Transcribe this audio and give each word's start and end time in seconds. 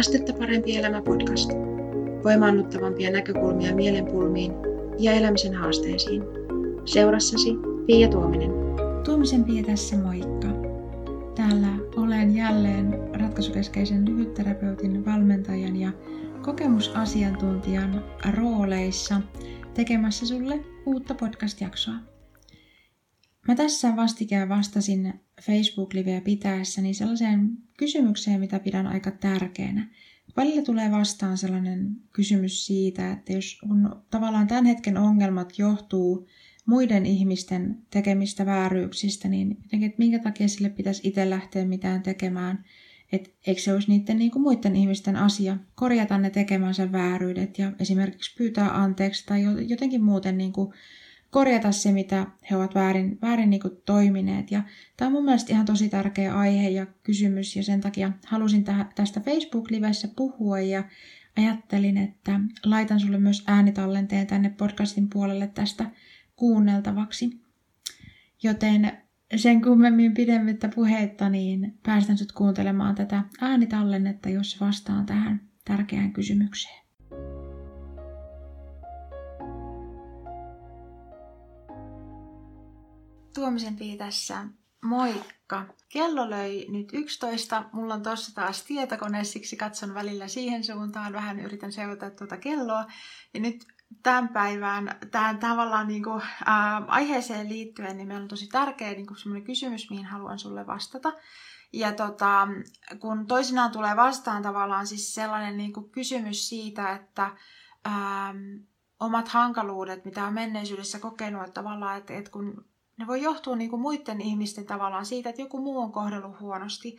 Astetta 0.00 0.32
parempi 0.32 0.76
elämä 0.76 1.02
podcast. 1.02 1.50
Voimaannuttavampia 2.24 3.10
näkökulmia 3.10 3.74
mielenpulmiin 3.74 4.52
ja 4.98 5.12
elämisen 5.12 5.54
haasteisiin. 5.54 6.22
Seurassasi 6.84 7.50
Pia 7.86 8.08
Tuominen. 8.08 8.50
Tuomisen 9.04 9.44
Pia 9.44 9.62
tässä 9.62 9.96
moikka. 9.96 10.48
Täällä 11.34 11.68
olen 11.96 12.36
jälleen 12.36 12.98
ratkaisukeskeisen 13.20 14.08
lyhytterapeutin 14.08 15.04
valmentajan 15.04 15.76
ja 15.76 15.92
kokemusasiantuntijan 16.42 18.04
rooleissa 18.36 19.20
tekemässä 19.74 20.26
sulle 20.26 20.60
uutta 20.86 21.14
podcast-jaksoa. 21.14 21.94
Mä 23.48 23.54
tässä 23.54 23.96
vastikään 23.96 24.48
vastasin 24.48 25.12
Facebook-liveä 25.42 26.20
pitäessäni 26.20 26.94
sellaiseen 26.94 27.58
kysymykseen, 27.76 28.40
mitä 28.40 28.58
pidän 28.58 28.86
aika 28.86 29.10
tärkeänä. 29.10 29.88
Välillä 30.36 30.62
tulee 30.62 30.90
vastaan 30.90 31.38
sellainen 31.38 31.96
kysymys 32.12 32.66
siitä, 32.66 33.12
että 33.12 33.32
jos 33.32 33.58
on 33.70 34.02
tavallaan 34.10 34.46
tämän 34.46 34.66
hetken 34.66 34.96
ongelmat 34.96 35.58
johtuu 35.58 36.28
muiden 36.66 37.06
ihmisten 37.06 37.82
tekemistä 37.90 38.46
vääryyksistä, 38.46 39.28
niin 39.28 39.48
jotenkin, 39.62 39.88
että 39.88 39.98
minkä 39.98 40.18
takia 40.18 40.48
sille 40.48 40.68
pitäisi 40.68 41.08
itse 41.08 41.30
lähteä 41.30 41.64
mitään 41.64 42.02
tekemään. 42.02 42.64
Että 43.12 43.30
eikö 43.46 43.60
se 43.60 43.72
olisi 43.72 43.88
niiden 43.88 44.18
niin 44.18 44.30
kuin 44.30 44.42
muiden 44.42 44.76
ihmisten 44.76 45.16
asia 45.16 45.56
korjata 45.74 46.18
ne 46.18 46.30
tekemänsä 46.30 46.92
vääryydet 46.92 47.58
ja 47.58 47.72
esimerkiksi 47.78 48.34
pyytää 48.38 48.82
anteeksi 48.82 49.26
tai 49.26 49.42
jotenkin 49.68 50.04
muuten 50.04 50.38
niin 50.38 50.52
kuin 50.52 50.72
korjata 51.30 51.72
se, 51.72 51.92
mitä 51.92 52.26
he 52.50 52.56
ovat 52.56 52.74
väärin, 52.74 53.18
väärin 53.22 53.50
niin 53.50 53.60
toimineet. 53.84 54.50
Ja 54.50 54.62
tämä 54.96 55.06
on 55.06 55.12
mun 55.12 55.24
mielestä 55.24 55.52
ihan 55.52 55.66
tosi 55.66 55.88
tärkeä 55.88 56.34
aihe 56.34 56.68
ja 56.68 56.86
kysymys 57.02 57.56
ja 57.56 57.62
sen 57.62 57.80
takia 57.80 58.12
halusin 58.26 58.64
tästä 58.94 59.20
Facebook-livessä 59.20 60.08
puhua 60.16 60.60
ja 60.60 60.84
ajattelin, 61.36 61.96
että 61.96 62.40
laitan 62.64 63.00
sulle 63.00 63.18
myös 63.18 63.44
äänitallenteen 63.46 64.26
tänne 64.26 64.50
podcastin 64.50 65.10
puolelle 65.10 65.46
tästä 65.46 65.90
kuunneltavaksi. 66.36 67.40
Joten 68.42 68.92
sen 69.36 69.62
kummemmin 69.62 70.14
pidemmittä 70.14 70.68
puheitta, 70.68 71.28
niin 71.28 71.78
päästän 71.82 72.18
sut 72.18 72.32
kuuntelemaan 72.32 72.94
tätä 72.94 73.24
äänitallennetta, 73.40 74.28
jos 74.28 74.60
vastaan 74.60 75.06
tähän 75.06 75.40
tärkeään 75.64 76.12
kysymykseen. 76.12 76.89
Tuomisen 83.34 83.76
Pii 83.76 83.96
tässä. 83.96 84.44
Moikka! 84.82 85.66
Kello 85.88 86.30
löi 86.30 86.66
nyt 86.68 86.88
11. 86.92 87.64
Mulla 87.72 87.94
on 87.94 88.02
tossa 88.02 88.34
taas 88.34 88.62
tietokone, 88.62 89.24
siksi 89.24 89.56
katson 89.56 89.94
välillä 89.94 90.28
siihen 90.28 90.64
suuntaan. 90.64 91.12
Vähän 91.12 91.40
yritän 91.40 91.72
seurata 91.72 92.10
tuota 92.10 92.36
kelloa. 92.36 92.84
Ja 93.34 93.40
nyt 93.40 93.66
tämän 94.02 94.28
päivään, 94.28 94.98
tähän 95.10 95.38
tavallaan 95.38 95.88
niin 95.88 96.02
kuin, 96.02 96.22
ää, 96.44 96.82
aiheeseen 96.86 97.48
liittyen, 97.48 97.96
niin 97.96 98.08
meillä 98.08 98.22
on 98.22 98.28
tosi 98.28 98.46
tärkeä 98.46 98.90
niin 98.90 99.06
kuin 99.06 99.44
kysymys, 99.44 99.90
mihin 99.90 100.06
haluan 100.06 100.38
sulle 100.38 100.66
vastata. 100.66 101.12
Ja 101.72 101.92
tota, 101.92 102.48
kun 103.00 103.26
toisinaan 103.26 103.72
tulee 103.72 103.96
vastaan 103.96 104.42
tavallaan 104.42 104.86
siis 104.86 105.14
sellainen 105.14 105.56
niin 105.56 105.72
kuin 105.72 105.90
kysymys 105.90 106.48
siitä, 106.48 106.92
että 106.92 107.36
ää, 107.84 108.34
omat 109.00 109.28
hankaluudet, 109.28 110.04
mitä 110.04 110.24
on 110.24 110.34
menneisyydessä 110.34 110.98
kokenut, 110.98 111.42
että 111.42 111.54
tavallaan, 111.54 111.98
että, 111.98 112.14
että 112.14 112.30
kun 112.30 112.69
ne 113.00 113.06
voi 113.06 113.22
johtua 113.22 113.56
niin 113.56 113.70
kuin 113.70 113.82
muiden 113.82 114.20
ihmisten 114.20 114.66
tavallaan 114.66 115.06
siitä, 115.06 115.30
että 115.30 115.42
joku 115.42 115.60
muu 115.60 115.78
on 115.78 115.92
kohdellut 115.92 116.40
huonosti, 116.40 116.98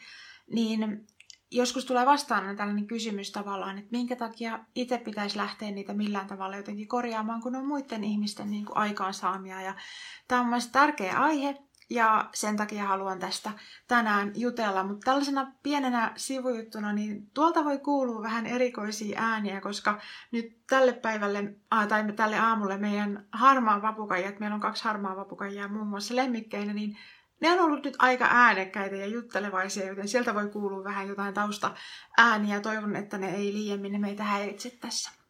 niin 0.54 1.08
joskus 1.52 1.86
tulee 1.86 2.06
vastaan 2.06 2.58
tällainen 2.58 2.88
kysymys 2.88 3.32
tavallaan, 3.32 3.78
että 3.78 3.92
minkä 3.92 4.16
takia 4.16 4.60
itse 4.76 4.98
pitäisi 4.98 5.38
lähteä 5.38 5.72
niitä 5.72 5.94
millään 5.94 6.28
tavalla 6.28 6.58
jotenkin 6.58 6.88
korjaamaan, 6.88 7.42
kun 7.42 7.56
on 7.56 7.66
muiden 7.66 8.04
ihmisten 8.04 8.52
niin 8.52 8.66
kuin 8.66 8.78
aikaansaamia. 8.78 9.62
Ja 9.62 9.76
tämä 10.28 10.42
on 10.42 10.48
mielestäni 10.48 10.74
tärkeä 10.74 11.20
aihe, 11.20 11.58
ja 11.92 12.30
sen 12.34 12.58
takia 12.58 12.86
haluan 12.86 13.20
tästä 13.20 13.52
tänään 13.88 14.32
jutella. 14.36 14.84
Mutta 14.84 15.06
tällaisena 15.06 15.52
pienenä 15.64 16.12
sivujuttuna, 16.16 16.94
niin 16.94 17.32
tuolta 17.34 17.66
voi 17.66 17.80
kuulua 17.80 18.24
vähän 18.24 18.46
erikoisia 18.46 19.22
ääniä, 19.22 19.62
koska 19.62 20.00
nyt 20.32 20.58
tälle 20.70 20.94
päivälle 20.94 21.56
tai 21.90 22.14
tälle 22.16 22.40
aamulle 22.40 22.78
meidän 22.78 23.26
harmaa 23.32 23.82
vapukajat, 23.82 24.40
meillä 24.40 24.56
on 24.56 24.62
kaksi 24.62 24.84
harmaa 24.84 25.16
vapukajaa 25.16 25.68
muun 25.68 25.88
muassa 25.88 26.16
lemmikkeinä, 26.16 26.74
niin 26.74 26.98
ne 27.42 27.52
on 27.52 27.60
ollut 27.60 27.86
nyt 27.86 27.96
aika 28.00 28.28
äänekkäitä 28.30 28.96
ja 28.96 29.08
juttelevaisia, 29.08 29.88
joten 29.88 30.08
sieltä 30.08 30.34
voi 30.34 30.50
kuulua 30.50 30.84
vähän 30.84 31.08
jotain 31.08 31.34
tausta 31.34 31.76
ääniä. 32.18 32.60
Toivon, 32.60 32.96
että 32.96 33.18
ne 33.18 33.36
ei 33.36 33.54
liiemmin 33.54 34.02
meitä 34.02 34.24
häiritse 34.24 34.70
tässä. 34.70 35.21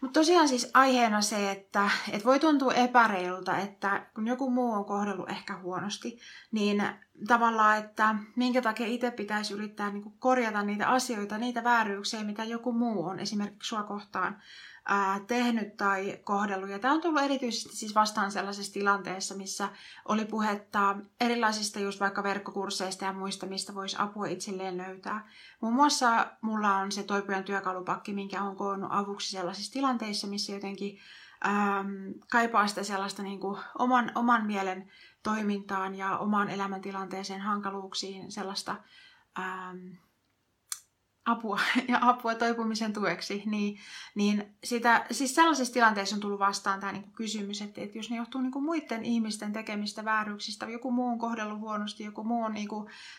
Mutta 0.00 0.20
tosiaan 0.20 0.48
siis 0.48 0.70
aiheena 0.74 1.20
se, 1.20 1.50
että, 1.50 1.90
että 2.12 2.24
voi 2.24 2.40
tuntua 2.40 2.74
epäreilulta, 2.74 3.58
että 3.58 4.06
kun 4.14 4.26
joku 4.26 4.50
muu 4.50 4.72
on 4.72 4.84
kohdellut 4.84 5.30
ehkä 5.30 5.56
huonosti, 5.58 6.18
niin 6.52 6.82
tavallaan, 7.26 7.78
että 7.78 8.14
minkä 8.36 8.62
takia 8.62 8.86
itse 8.86 9.10
pitäisi 9.10 9.54
yrittää 9.54 9.90
niin 9.90 10.12
korjata 10.18 10.62
niitä 10.62 10.88
asioita, 10.88 11.38
niitä 11.38 11.64
vääryyksiä, 11.64 12.24
mitä 12.24 12.44
joku 12.44 12.72
muu 12.72 13.04
on 13.04 13.18
esimerkiksi 13.18 13.68
sua 13.68 13.82
kohtaan 13.82 14.42
ää, 14.84 15.20
tehnyt 15.20 15.76
tai 15.76 16.18
kohdellut. 16.24 16.70
Ja 16.70 16.78
tämä 16.78 16.94
on 16.94 17.00
tullut 17.00 17.22
erityisesti 17.22 17.76
siis 17.76 17.94
vastaan 17.94 18.32
sellaisessa 18.32 18.72
tilanteessa, 18.72 19.34
missä 19.34 19.68
oli 20.08 20.24
puhetta 20.24 20.96
erilaisista 21.20 21.80
just 21.80 22.00
vaikka 22.00 22.22
verkkokursseista 22.22 23.04
ja 23.04 23.12
muista, 23.12 23.46
mistä 23.46 23.74
voisi 23.74 23.96
apua 23.98 24.26
itselleen 24.26 24.76
löytää. 24.78 25.28
Muun 25.60 25.74
muassa 25.74 26.26
mulla 26.40 26.76
on 26.76 26.92
se 26.92 27.02
toipujan 27.02 27.44
työkalupakki, 27.44 28.12
minkä 28.12 28.42
on 28.42 28.56
koonnut 28.56 28.90
avuksi 28.92 29.30
sellaisissa 29.30 29.72
tilanteissa, 29.72 30.26
missä 30.26 30.52
jotenkin 30.52 30.98
äm, 31.46 32.14
kaipaa 32.30 32.66
sitä 32.66 32.82
sellaista 32.82 33.22
niin 33.22 33.40
kuin 33.40 33.58
oman, 33.78 34.12
oman 34.14 34.46
mielen 34.46 34.90
toimintaan 35.22 35.94
ja 35.94 36.18
omaan 36.18 36.50
elämäntilanteeseen 36.50 37.40
hankaluuksiin 37.40 38.32
sellaista 38.32 38.76
äm, 39.38 39.96
apua 41.30 41.60
ja 41.88 41.98
apua 42.00 42.34
toipumisen 42.34 42.92
tueksi, 42.92 43.42
niin, 43.46 43.78
niin 44.14 44.54
sitä, 44.64 45.06
siis 45.10 45.34
sellaisessa 45.34 45.74
tilanteessa 45.74 46.16
on 46.16 46.20
tullut 46.20 46.38
vastaan 46.38 46.80
tämä 46.80 46.92
niin 46.92 47.12
kysymys, 47.12 47.62
että, 47.62 47.80
että 47.80 47.98
jos 47.98 48.10
ne 48.10 48.16
johtuu 48.16 48.40
niin 48.40 48.62
muiden 48.62 49.04
ihmisten 49.04 49.52
tekemistä 49.52 50.04
vääryyksistä, 50.04 50.66
joku 50.66 50.90
muu 50.90 51.08
on 51.08 51.18
kohdellut 51.18 51.58
huonosti, 51.58 52.04
joku 52.04 52.24
muu 52.24 52.44
on 52.44 52.54
niin 52.54 52.68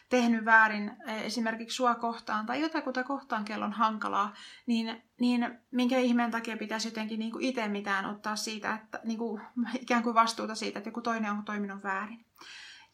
tehnyt 0.09 0.45
väärin 0.45 0.91
e, 1.07 1.25
esimerkiksi 1.25 1.75
sua 1.75 1.95
kohtaan 1.95 2.45
tai 2.45 2.61
jotakuta 2.61 3.03
kohtaan, 3.03 3.45
kello 3.45 3.65
on 3.65 3.73
hankalaa, 3.73 4.33
niin, 4.65 5.01
niin 5.19 5.59
minkä 5.71 5.97
ihmeen 5.97 6.31
takia 6.31 6.57
pitäisi 6.57 6.87
jotenkin 6.87 7.19
niin 7.19 7.31
itse 7.39 7.67
mitään 7.67 8.05
ottaa 8.05 8.35
siitä, 8.35 8.73
että 8.73 8.99
niin 9.03 9.17
kuin, 9.17 9.41
ikään 9.81 10.03
kuin 10.03 10.15
vastuuta 10.15 10.55
siitä, 10.55 10.79
että 10.79 10.87
joku 10.87 11.01
toinen 11.01 11.31
on 11.31 11.45
toiminut 11.45 11.83
väärin. 11.83 12.25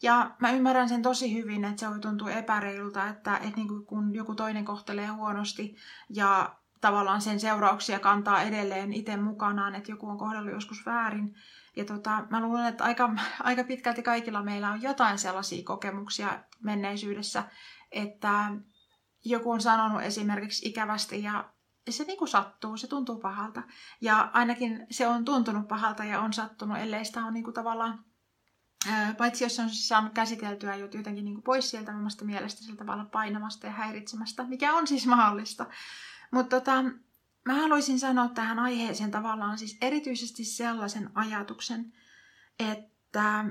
Ja 0.02 0.30
mä 0.38 0.50
ymmärrän 0.50 0.88
sen 0.88 1.02
tosi 1.02 1.34
hyvin, 1.34 1.64
että 1.64 1.80
se 1.80 1.90
voi 1.90 2.00
tuntua 2.00 2.30
epäreilulta, 2.30 3.08
että, 3.08 3.36
että 3.36 3.56
niin 3.56 3.68
kuin 3.68 3.86
kun 3.86 4.14
joku 4.14 4.34
toinen 4.34 4.64
kohtelee 4.64 5.06
huonosti 5.06 5.76
ja 6.10 6.56
tavallaan 6.80 7.20
sen 7.20 7.40
seurauksia 7.40 7.98
kantaa 7.98 8.42
edelleen 8.42 8.92
itse 8.92 9.16
mukanaan, 9.16 9.74
että 9.74 9.92
joku 9.92 10.08
on 10.08 10.18
kohdellut 10.18 10.52
joskus 10.52 10.86
väärin. 10.86 11.34
Ja 11.76 11.84
tota, 11.84 12.26
mä 12.30 12.40
luulen, 12.40 12.66
että 12.66 12.84
aika, 12.84 13.14
aika 13.42 13.64
pitkälti 13.64 14.02
kaikilla 14.02 14.42
meillä 14.42 14.70
on 14.70 14.82
jotain 14.82 15.18
sellaisia 15.18 15.64
kokemuksia 15.64 16.44
menneisyydessä, 16.62 17.44
että 17.92 18.50
joku 19.24 19.50
on 19.50 19.60
sanonut 19.60 20.02
esimerkiksi 20.02 20.68
ikävästi 20.68 21.22
ja 21.22 21.50
se 21.90 22.04
niin 22.04 22.18
kuin 22.18 22.28
sattuu, 22.28 22.76
se 22.76 22.86
tuntuu 22.86 23.18
pahalta. 23.18 23.62
Ja 24.00 24.30
ainakin 24.32 24.86
se 24.90 25.06
on 25.06 25.24
tuntunut 25.24 25.68
pahalta 25.68 26.04
ja 26.04 26.20
on 26.20 26.32
sattunut, 26.32 26.78
ellei 26.78 27.04
sitä 27.04 27.30
niin 27.30 27.44
kuin 27.44 27.54
tavallaan 27.54 28.04
paitsi 29.18 29.44
jos 29.44 29.58
on 29.58 29.70
saanut 29.70 30.12
käsiteltyä 30.12 30.76
jotenkin 30.76 31.24
niin 31.24 31.34
kuin 31.34 31.42
pois 31.42 31.70
sieltä 31.70 31.96
omasta 31.96 32.24
mielestä 32.24 32.62
sillä 32.62 32.76
tavalla 32.76 33.04
painamasta 33.04 33.66
ja 33.66 33.72
häiritsemästä, 33.72 34.44
mikä 34.44 34.74
on 34.74 34.86
siis 34.86 35.06
mahdollista. 35.06 35.66
Mutta 36.30 36.60
tota, 36.60 36.84
mä 37.44 37.54
haluaisin 37.54 38.00
sanoa 38.00 38.28
tähän 38.28 38.58
aiheeseen 38.58 39.10
tavallaan 39.10 39.58
siis 39.58 39.78
erityisesti 39.80 40.44
sellaisen 40.44 41.10
ajatuksen, 41.14 41.92
että 42.58 43.44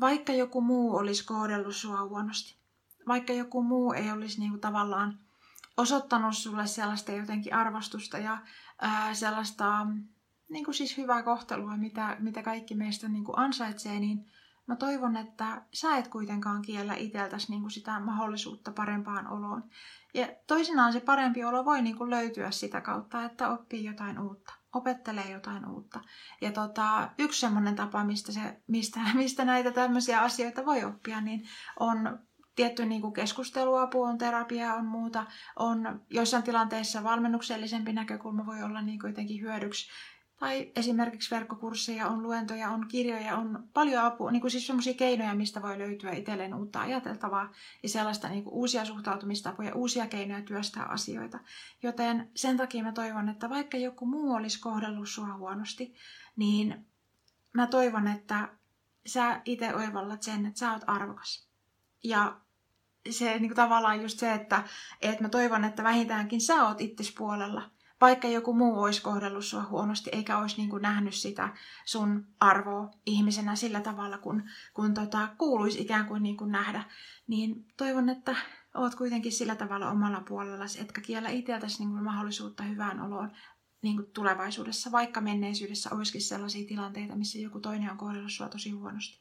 vaikka 0.00 0.32
joku 0.32 0.60
muu 0.60 0.96
olisi 0.96 1.26
kohdellut 1.26 1.76
sua 1.76 2.02
huonosti, 2.02 2.56
vaikka 3.08 3.32
joku 3.32 3.62
muu 3.62 3.92
ei 3.92 4.10
olisi 4.10 4.40
niin 4.40 4.50
kuin 4.50 4.60
tavallaan 4.60 5.18
osoittanut 5.76 6.36
sulle 6.36 6.66
sellaista 6.66 7.12
jotenkin 7.12 7.54
arvostusta 7.54 8.18
ja 8.18 8.38
ää, 8.80 9.14
sellaista 9.14 9.86
niin 10.48 10.64
kuin 10.64 10.74
siis 10.74 10.96
hyvää 10.96 11.22
kohtelua, 11.22 11.76
mitä, 11.76 12.16
mitä 12.20 12.42
kaikki 12.42 12.74
meistä 12.74 13.08
niin 13.08 13.24
kuin 13.24 13.38
ansaitsee, 13.38 14.00
niin 14.00 14.30
Mä 14.66 14.76
toivon, 14.76 15.16
että 15.16 15.62
sä 15.72 15.96
et 15.96 16.08
kuitenkaan 16.08 16.62
kiellä 16.62 16.94
itseltäsi 16.94 17.50
niin 17.50 17.60
kuin 17.60 17.70
sitä 17.70 18.00
mahdollisuutta 18.00 18.72
parempaan 18.72 19.26
oloon. 19.26 19.64
Ja 20.14 20.28
toisinaan 20.46 20.92
se 20.92 21.00
parempi 21.00 21.44
olo 21.44 21.64
voi 21.64 21.82
niin 21.82 21.98
kuin 21.98 22.10
löytyä 22.10 22.50
sitä 22.50 22.80
kautta, 22.80 23.24
että 23.24 23.50
oppii 23.50 23.84
jotain 23.84 24.18
uutta, 24.18 24.52
opettelee 24.74 25.30
jotain 25.30 25.68
uutta. 25.68 26.00
Ja 26.40 26.52
tota, 26.52 27.10
yksi 27.18 27.40
semmoinen 27.40 27.76
tapa, 27.76 28.04
mistä, 28.04 28.32
se, 28.32 28.62
mistä, 28.66 29.00
mistä 29.14 29.44
näitä 29.44 29.70
tämmöisiä 29.70 30.20
asioita 30.20 30.66
voi 30.66 30.84
oppia, 30.84 31.20
niin 31.20 31.48
on 31.80 32.18
tietty 32.54 32.84
niin 32.84 33.00
kuin 33.00 33.12
keskusteluapu, 33.12 34.02
on 34.02 34.18
terapia, 34.18 34.74
on 34.74 34.86
muuta. 34.86 35.26
On 35.56 36.02
joissain 36.10 36.42
tilanteissa 36.42 37.04
valmennuksellisempi 37.04 37.92
näkökulma 37.92 38.46
voi 38.46 38.62
olla 38.62 38.82
niin 38.82 39.00
kuin 39.00 39.10
jotenkin 39.10 39.40
hyödyksi. 39.40 39.90
Tai 40.42 40.72
esimerkiksi 40.76 41.34
verkkokursseja, 41.34 42.08
on 42.08 42.22
luentoja, 42.22 42.70
on 42.70 42.88
kirjoja, 42.88 43.36
on 43.36 43.68
paljon 43.72 44.04
apua, 44.04 44.30
niin 44.30 44.40
kuin 44.40 44.50
siis 44.50 44.66
sellaisia 44.66 44.94
keinoja, 44.94 45.34
mistä 45.34 45.62
voi 45.62 45.78
löytyä 45.78 46.12
itselleen 46.12 46.54
uutta 46.54 46.80
ajateltavaa 46.80 47.52
ja 47.82 47.88
sellaista 47.88 48.28
niin 48.28 48.44
kuin 48.44 48.54
uusia 48.54 48.84
suhtautumistapoja, 48.84 49.74
uusia 49.74 50.06
keinoja 50.06 50.42
työstää 50.42 50.84
asioita. 50.84 51.38
Joten 51.82 52.30
sen 52.34 52.56
takia 52.56 52.82
mä 52.84 52.92
toivon, 52.92 53.28
että 53.28 53.50
vaikka 53.50 53.76
joku 53.76 54.06
muu 54.06 54.32
olisi 54.32 54.60
kohdellut 54.60 55.08
sua 55.08 55.36
huonosti, 55.36 55.94
niin 56.36 56.86
mä 57.52 57.66
toivon, 57.66 58.08
että 58.08 58.48
sä 59.06 59.40
itse 59.44 59.74
oivallat 59.74 60.22
sen, 60.22 60.46
että 60.46 60.58
sä 60.58 60.72
oot 60.72 60.82
arvokas. 60.86 61.48
Ja 62.04 62.40
se 63.10 63.38
niin 63.38 63.48
kuin 63.48 63.56
tavallaan 63.56 64.02
just 64.02 64.18
se, 64.18 64.32
että, 64.32 64.64
että 65.02 65.22
mä 65.22 65.28
toivon, 65.28 65.64
että 65.64 65.84
vähintäänkin 65.84 66.40
sä 66.40 66.64
oot 66.64 66.80
itses 66.80 67.14
puolella– 67.18 67.70
vaikka 68.02 68.28
joku 68.28 68.54
muu 68.54 68.82
olisi 68.82 69.02
kohdellut 69.02 69.44
sua 69.44 69.62
huonosti, 69.62 70.10
eikä 70.12 70.38
olisi 70.38 70.56
niin 70.56 70.70
kuin 70.70 70.82
nähnyt 70.82 71.14
sitä 71.14 71.48
sun 71.84 72.26
arvoa 72.40 72.90
ihmisenä 73.06 73.56
sillä 73.56 73.80
tavalla, 73.80 74.18
kun, 74.18 74.42
kun 74.74 74.94
tota, 74.94 75.28
kuuluisi 75.38 75.82
ikään 75.82 76.06
kuin, 76.06 76.22
niin 76.22 76.36
kuin 76.36 76.52
nähdä, 76.52 76.84
niin 77.26 77.66
toivon, 77.76 78.08
että 78.08 78.36
oot 78.74 78.94
kuitenkin 78.94 79.32
sillä 79.32 79.54
tavalla 79.54 79.90
omalla 79.90 80.22
puolellasi, 80.28 80.80
etkä 80.80 81.00
kiellä 81.00 81.28
itseltäsi 81.28 81.78
niin 81.78 81.90
kuin 81.90 82.04
mahdollisuutta 82.04 82.62
hyvään 82.62 83.00
oloon 83.00 83.30
niin 83.82 83.96
kuin 83.96 84.10
tulevaisuudessa, 84.12 84.92
vaikka 84.92 85.20
menneisyydessä 85.20 85.90
olisikin 85.94 86.22
sellaisia 86.22 86.68
tilanteita, 86.68 87.16
missä 87.16 87.38
joku 87.38 87.60
toinen 87.60 87.90
on 87.90 87.98
kohdellut 87.98 88.32
sua 88.32 88.48
tosi 88.48 88.70
huonosti. 88.70 89.20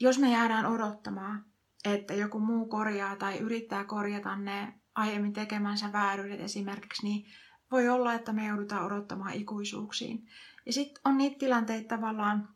Jos 0.00 0.18
me 0.18 0.32
jäädään 0.32 0.66
odottamaan, 0.66 1.44
että 1.84 2.14
joku 2.14 2.40
muu 2.40 2.66
korjaa 2.66 3.16
tai 3.16 3.38
yrittää 3.38 3.84
korjata 3.84 4.36
ne 4.36 4.74
aiemmin 4.94 5.32
tekemänsä 5.32 5.92
vääryydet 5.92 6.40
esimerkiksi, 6.40 7.06
niin 7.06 7.26
voi 7.72 7.88
olla, 7.88 8.14
että 8.14 8.32
me 8.32 8.46
joudutaan 8.46 8.86
odottamaan 8.86 9.32
ikuisuuksiin. 9.32 10.26
Ja 10.66 10.72
sitten 10.72 11.02
on 11.04 11.18
niitä 11.18 11.38
tilanteita 11.38 11.96
tavallaan, 11.96 12.48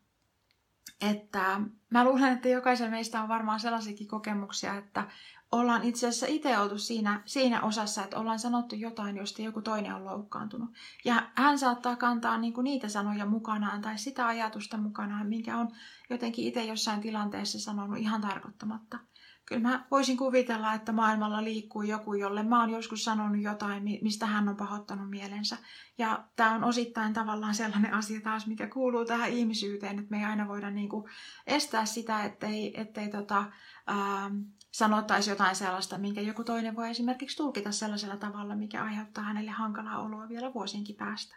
että 1.00 1.60
mä 1.90 2.04
luulen, 2.04 2.32
että 2.32 2.48
jokaisen 2.48 2.90
meistä 2.90 3.22
on 3.22 3.28
varmaan 3.28 3.60
sellaisiakin 3.60 4.08
kokemuksia, 4.08 4.74
että 4.74 5.08
ollaan 5.52 5.84
itse 5.84 6.08
asiassa 6.08 6.26
itse 6.26 6.58
oltu 6.58 6.78
siinä, 6.78 7.22
siinä 7.24 7.62
osassa, 7.62 8.04
että 8.04 8.18
ollaan 8.18 8.38
sanottu 8.38 8.74
jotain, 8.74 9.16
josta 9.16 9.42
joku 9.42 9.62
toinen 9.62 9.94
on 9.94 10.04
loukkaantunut. 10.04 10.70
Ja 11.04 11.30
hän 11.34 11.58
saattaa 11.58 11.96
kantaa 11.96 12.38
niinku 12.38 12.62
niitä 12.62 12.88
sanoja 12.88 13.26
mukanaan 13.26 13.82
tai 13.82 13.98
sitä 13.98 14.26
ajatusta 14.26 14.76
mukanaan, 14.76 15.26
minkä 15.26 15.58
on 15.58 15.68
jotenkin 16.10 16.44
itse 16.46 16.64
jossain 16.64 17.00
tilanteessa 17.00 17.60
sanonut 17.60 17.98
ihan 17.98 18.20
tarkoittamatta 18.20 18.98
kyllä 19.46 19.62
mä 19.68 19.84
voisin 19.90 20.16
kuvitella, 20.16 20.74
että 20.74 20.92
maailmalla 20.92 21.44
liikkuu 21.44 21.82
joku, 21.82 22.14
jolle 22.14 22.42
mä 22.42 22.60
oon 22.60 22.70
joskus 22.70 23.04
sanonut 23.04 23.42
jotain, 23.42 23.82
mistä 24.02 24.26
hän 24.26 24.48
on 24.48 24.56
pahoittanut 24.56 25.10
mielensä. 25.10 25.56
Ja 25.98 26.24
tämä 26.36 26.54
on 26.54 26.64
osittain 26.64 27.12
tavallaan 27.12 27.54
sellainen 27.54 27.94
asia 27.94 28.20
taas, 28.20 28.46
mikä 28.46 28.66
kuuluu 28.66 29.04
tähän 29.04 29.30
ihmisyyteen, 29.30 29.98
että 29.98 30.10
me 30.10 30.18
ei 30.18 30.24
aina 30.24 30.48
voida 30.48 30.70
niinku 30.70 31.08
estää 31.46 31.84
sitä, 31.84 32.24
ettei, 32.24 32.80
ettei 32.80 33.08
tota, 33.08 33.44
ää, 33.86 34.30
sanottaisi 34.70 35.30
jotain 35.30 35.56
sellaista, 35.56 35.98
minkä 35.98 36.20
joku 36.20 36.44
toinen 36.44 36.76
voi 36.76 36.90
esimerkiksi 36.90 37.36
tulkita 37.36 37.72
sellaisella 37.72 38.16
tavalla, 38.16 38.56
mikä 38.56 38.84
aiheuttaa 38.84 39.24
hänelle 39.24 39.50
hankalaa 39.50 40.02
oloa 40.02 40.28
vielä 40.28 40.54
vuosienkin 40.54 40.96
päästä. 40.96 41.36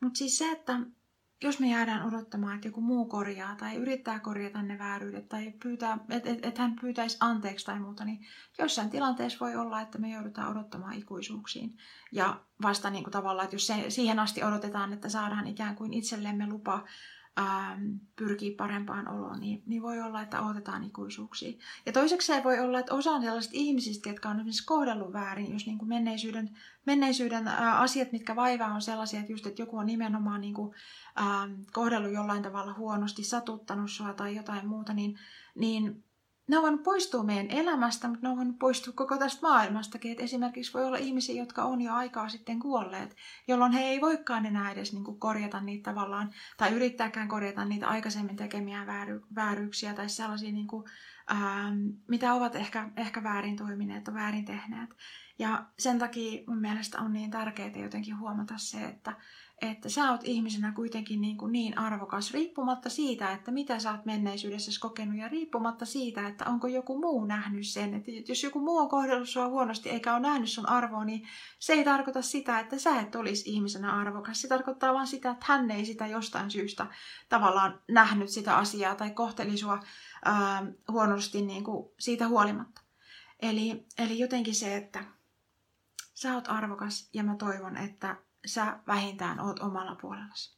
Mutta 0.00 0.18
siis 0.18 0.38
se, 0.38 0.50
että 0.50 0.80
jos 1.42 1.60
me 1.60 1.68
jäädään 1.70 2.06
odottamaan, 2.06 2.54
että 2.54 2.68
joku 2.68 2.80
muu 2.80 3.04
korjaa 3.04 3.56
tai 3.56 3.76
yrittää 3.76 4.18
korjata 4.18 4.62
ne 4.62 4.78
vääryydet 4.78 5.28
tai 5.28 5.52
pyytää, 5.62 5.98
että 6.10 6.30
et, 6.30 6.46
et 6.46 6.58
hän 6.58 6.76
pyytäisi 6.80 7.16
anteeksi 7.20 7.66
tai 7.66 7.80
muuta, 7.80 8.04
niin 8.04 8.20
jossain 8.58 8.90
tilanteessa 8.90 9.38
voi 9.40 9.56
olla, 9.56 9.80
että 9.80 9.98
me 9.98 10.10
joudutaan 10.10 10.50
odottamaan 10.50 10.94
ikuisuuksiin. 10.94 11.76
Ja 12.12 12.40
vasta 12.62 12.90
niin 12.90 13.04
kuin 13.04 13.12
tavallaan, 13.12 13.44
että 13.44 13.54
jos 13.54 13.66
se, 13.66 13.84
siihen 13.90 14.18
asti 14.18 14.44
odotetaan, 14.44 14.92
että 14.92 15.08
saadaan 15.08 15.46
ikään 15.46 15.76
kuin 15.76 15.92
itsellemme 15.92 16.46
lupa 16.46 16.84
ähm, 17.38 17.94
pyrkii 18.16 18.50
parempaan 18.50 19.08
oloon, 19.08 19.40
niin, 19.40 19.62
niin 19.66 19.82
voi 19.82 20.00
olla, 20.00 20.22
että 20.22 20.42
odotetaan 20.42 20.84
ikuisuuksia. 20.84 21.58
Ja 21.86 21.92
toiseksi 21.92 22.26
se 22.26 22.44
voi 22.44 22.60
olla, 22.60 22.78
että 22.78 22.94
osa 22.94 23.10
on 23.10 23.22
sellaisista 23.22 23.56
ihmisistä, 23.56 24.08
jotka 24.08 24.28
on 24.28 24.36
esimerkiksi 24.36 24.66
kohdellut 24.66 25.12
väärin, 25.12 25.52
jos 25.52 25.66
niin 25.66 25.78
kuin 25.78 25.88
menneisyyden, 25.88 26.50
menneisyyden 26.86 27.48
äh, 27.48 27.82
asiat, 27.82 28.12
mitkä 28.12 28.36
vaivaa, 28.36 28.74
on 28.74 28.82
sellaisia, 28.82 29.20
että 29.20 29.32
just, 29.32 29.46
että 29.46 29.62
joku 29.62 29.78
on 29.78 29.86
nimenomaan 29.86 30.40
niin 30.40 30.54
kuin, 30.54 30.74
äh, 31.20 31.50
kohdellut 31.72 32.12
jollain 32.12 32.42
tavalla 32.42 32.74
huonosti, 32.74 33.24
satuttanut 33.24 33.90
sua 33.90 34.12
tai 34.12 34.36
jotain 34.36 34.68
muuta, 34.68 34.94
niin, 34.94 35.18
niin 35.54 36.04
ne 36.48 36.56
on 36.56 36.62
voinut 36.62 36.82
poistua 36.82 37.22
meidän 37.22 37.50
elämästä, 37.50 38.08
mutta 38.08 38.26
ne 38.26 38.30
on 38.30 38.36
voinut 38.36 38.58
poistua 38.58 38.92
koko 38.96 39.18
tästä 39.18 39.46
maailmastakin. 39.46 40.12
Et 40.12 40.20
esimerkiksi 40.20 40.72
voi 40.72 40.84
olla 40.84 40.96
ihmisiä, 40.96 41.42
jotka 41.42 41.64
on 41.64 41.80
jo 41.80 41.92
aikaa 41.92 42.28
sitten 42.28 42.58
kuolleet, 42.58 43.16
jolloin 43.48 43.72
he 43.72 43.80
ei 43.80 44.00
voikaan 44.00 44.46
enää 44.46 44.70
edes 44.70 44.92
niin 44.92 45.04
kuin 45.04 45.20
korjata 45.20 45.60
niitä 45.60 45.90
tavallaan, 45.90 46.30
tai 46.56 46.72
yrittääkään 46.72 47.28
korjata 47.28 47.64
niitä 47.64 47.88
aikaisemmin 47.88 48.36
tekemiä 48.36 48.84
vääry- 48.84 49.26
vääryyksiä 49.34 49.94
tai 49.94 50.08
sellaisia, 50.08 50.52
niin 50.52 50.66
kuin, 50.66 50.84
ää, 51.26 51.72
mitä 52.08 52.34
ovat 52.34 52.54
ehkä, 52.54 52.88
ehkä 52.96 53.22
väärin 53.22 53.56
toimineet 53.56 54.04
tai 54.04 54.14
väärin 54.14 54.44
tehneet. 54.44 54.90
Ja 55.38 55.64
sen 55.78 55.98
takia 55.98 56.42
mun 56.46 56.58
mielestä 56.58 57.00
on 57.00 57.12
niin 57.12 57.30
tärkeää 57.30 57.70
jotenkin 57.76 58.18
huomata 58.18 58.54
se, 58.56 58.84
että, 58.84 59.16
että 59.62 59.88
sä 59.88 60.10
oot 60.10 60.20
ihmisenä 60.24 60.72
kuitenkin 60.72 61.20
niin, 61.20 61.36
kuin 61.36 61.52
niin 61.52 61.78
arvokas, 61.78 62.30
riippumatta 62.30 62.90
siitä, 62.90 63.32
että 63.32 63.50
mitä 63.50 63.78
sä 63.78 63.90
oot 63.90 64.04
menneisyydessä 64.04 64.70
kokenut 64.80 65.16
ja 65.16 65.28
riippumatta 65.28 65.86
siitä, 65.86 66.28
että 66.28 66.44
onko 66.44 66.66
joku 66.66 67.00
muu 67.00 67.24
nähnyt 67.24 67.66
sen. 67.66 67.94
Että 67.94 68.10
jos 68.28 68.42
joku 68.42 68.60
muu 68.60 68.78
on 68.78 68.88
kohdellut 68.88 69.28
sua 69.28 69.48
huonosti 69.48 69.90
eikä 69.90 70.12
ole 70.12 70.20
nähnyt 70.20 70.50
sun 70.50 70.68
arvoa, 70.68 71.04
niin 71.04 71.28
se 71.58 71.72
ei 71.72 71.84
tarkoita 71.84 72.22
sitä, 72.22 72.60
että 72.60 72.78
sä 72.78 73.00
et 73.00 73.14
olisi 73.14 73.50
ihmisenä 73.50 73.92
arvokas. 73.92 74.42
Se 74.42 74.48
tarkoittaa 74.48 74.94
vain 74.94 75.06
sitä, 75.06 75.30
että 75.30 75.46
hän 75.48 75.70
ei 75.70 75.84
sitä 75.84 76.06
jostain 76.06 76.50
syystä 76.50 76.86
tavallaan 77.28 77.80
nähnyt 77.88 78.28
sitä 78.28 78.56
asiaa 78.56 78.94
tai 78.94 79.10
kohteli 79.10 79.56
sua 79.56 79.80
ää, 80.24 80.66
huonosti 80.92 81.42
niin 81.42 81.64
kuin 81.64 81.88
siitä 81.98 82.28
huolimatta. 82.28 82.80
Eli, 83.42 83.86
eli 83.98 84.18
jotenkin 84.18 84.54
se, 84.54 84.76
että 84.76 85.04
sä 86.14 86.34
oot 86.34 86.48
arvokas 86.48 87.10
ja 87.14 87.24
mä 87.24 87.36
toivon, 87.36 87.76
että 87.76 88.16
sä 88.46 88.78
vähintään 88.86 89.40
oot 89.40 89.58
omalla 89.58 89.96
puolellasi. 90.00 90.56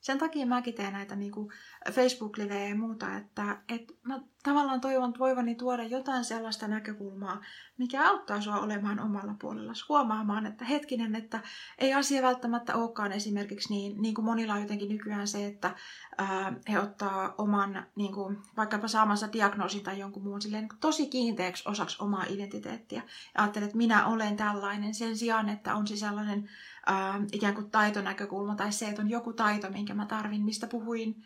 Sen 0.00 0.18
takia 0.18 0.46
mäkin 0.46 0.74
teen 0.74 0.92
näitä 0.92 1.16
niin 1.16 1.32
kuin 1.32 1.52
Facebook-livejä 1.90 2.68
ja 2.68 2.74
muuta, 2.74 3.16
että, 3.16 3.62
että 3.68 3.94
mä 4.02 4.20
tavallaan 4.42 4.80
toivon 4.80 5.14
voivani 5.18 5.54
tuoda 5.54 5.82
jotain 5.82 6.24
sellaista 6.24 6.68
näkökulmaa, 6.68 7.40
mikä 7.78 8.08
auttaa 8.08 8.40
sua 8.40 8.60
olemaan 8.60 9.00
omalla 9.00 9.34
puolella, 9.40 9.72
huomaamaan, 9.88 10.46
että 10.46 10.64
hetkinen, 10.64 11.16
että 11.16 11.40
ei 11.78 11.94
asia 11.94 12.22
välttämättä 12.22 12.76
olekaan 12.76 13.12
esimerkiksi 13.12 13.68
niin, 13.70 14.02
niin 14.02 14.14
kuin 14.14 14.24
monilla 14.24 14.54
on 14.54 14.60
jotenkin 14.60 14.88
nykyään 14.88 15.28
se, 15.28 15.46
että 15.46 15.74
ää, 16.18 16.52
he 16.68 16.78
ottaa 16.78 17.34
oman 17.38 17.86
niin 17.96 18.12
kuin, 18.12 18.38
vaikkapa 18.56 18.88
saamansa 18.88 19.32
diagnoosin 19.32 19.82
tai 19.82 19.98
jonkun 19.98 20.22
muun 20.22 20.42
silleen, 20.42 20.68
niin 20.68 20.80
tosi 20.80 21.06
kiinteäksi 21.06 21.68
osaksi 21.68 21.96
omaa 22.00 22.24
identiteettiä. 22.28 23.02
Ja 23.34 23.42
ajattelen, 23.42 23.66
että 23.66 23.78
minä 23.78 24.06
olen 24.06 24.36
tällainen 24.36 24.94
sen 24.94 25.16
sijaan, 25.16 25.48
että 25.48 25.74
on 25.74 25.86
se 25.86 25.96
sellainen 25.96 26.50
ää, 26.86 27.22
ikään 27.32 27.54
kuin 27.54 27.70
taitonäkökulma 27.70 28.54
tai 28.54 28.72
se, 28.72 28.88
että 28.88 29.02
on 29.02 29.10
joku 29.10 29.32
taito, 29.32 29.70
minkä 29.70 29.94
mä 29.94 30.06
tarvin, 30.06 30.44
mistä 30.44 30.66
puhuin 30.66 31.24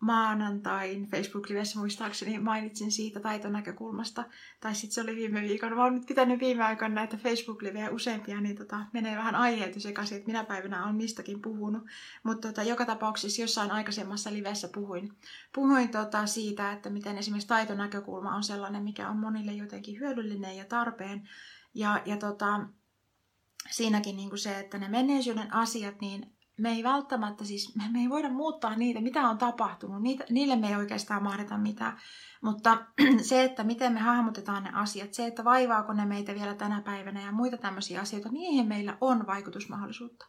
maanantain 0.00 1.06
Facebook-livessä 1.06 1.78
muistaakseni 1.78 2.38
mainitsin 2.38 2.92
siitä 2.92 3.20
taitonäkökulmasta. 3.20 4.24
Tai 4.60 4.74
sitten 4.74 4.94
se 4.94 5.00
oli 5.00 5.16
viime 5.16 5.40
viikon. 5.40 5.76
Mä 5.76 5.84
oon 5.84 5.94
nyt 5.94 6.06
pitänyt 6.06 6.40
viime 6.40 6.64
aikoina 6.64 6.94
näitä 6.94 7.16
Facebook-livejä 7.16 7.90
useampia, 7.90 8.40
niin 8.40 8.56
tota, 8.56 8.80
menee 8.92 9.16
vähän 9.16 9.34
aiheet 9.34 9.80
sekaisin, 9.80 10.18
että 10.18 10.26
minä 10.26 10.44
päivänä 10.44 10.84
on 10.84 10.94
mistäkin 10.94 11.42
puhunut. 11.42 11.82
Mutta 12.22 12.48
tota, 12.48 12.62
joka 12.62 12.84
tapauksessa 12.84 13.42
jossain 13.42 13.70
aikaisemmassa 13.70 14.32
livessä 14.32 14.68
puhuin, 14.74 15.12
puhuin 15.54 15.88
tota, 15.88 16.26
siitä, 16.26 16.72
että 16.72 16.90
miten 16.90 17.18
esimerkiksi 17.18 17.48
taitonäkökulma 17.48 18.36
on 18.36 18.42
sellainen, 18.42 18.82
mikä 18.82 19.08
on 19.08 19.16
monille 19.16 19.52
jotenkin 19.52 20.00
hyödyllinen 20.00 20.56
ja 20.56 20.64
tarpeen. 20.64 21.28
Ja, 21.74 22.02
ja 22.04 22.16
tota, 22.16 22.60
siinäkin 23.70 24.16
niin 24.16 24.28
kuin 24.28 24.38
se, 24.38 24.58
että 24.58 24.78
ne 24.78 24.88
menneisyyden 24.88 25.54
asiat, 25.54 26.00
niin 26.00 26.38
me 26.58 26.70
ei 26.70 26.82
välttämättä 26.82 27.44
siis, 27.44 27.76
me, 27.76 27.84
me 27.90 28.00
ei 28.00 28.10
voida 28.10 28.28
muuttaa 28.28 28.76
niitä, 28.76 29.00
mitä 29.00 29.28
on 29.28 29.38
tapahtunut, 29.38 30.02
niitä, 30.02 30.24
niille 30.30 30.56
me 30.56 30.68
ei 30.68 30.76
oikeastaan 30.76 31.22
mahdeta 31.22 31.58
mitään. 31.58 31.98
Mutta 32.42 32.78
se, 33.28 33.44
että 33.44 33.64
miten 33.64 33.92
me 33.92 34.00
hahmotetaan 34.00 34.64
ne 34.64 34.70
asiat, 34.74 35.14
se, 35.14 35.26
että 35.26 35.44
vaivaako 35.44 35.92
ne 35.92 36.06
meitä 36.06 36.34
vielä 36.34 36.54
tänä 36.54 36.80
päivänä 36.80 37.22
ja 37.22 37.32
muita 37.32 37.56
tämmöisiä 37.56 38.00
asioita, 38.00 38.28
niihin 38.28 38.66
meillä 38.66 38.96
on 39.00 39.26
vaikutusmahdollisuutta. 39.26 40.26